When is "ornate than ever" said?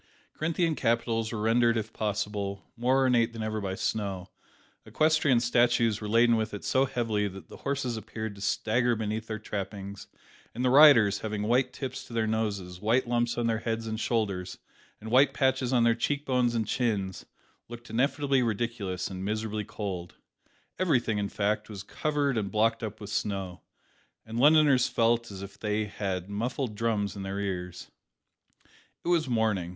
3.01-3.61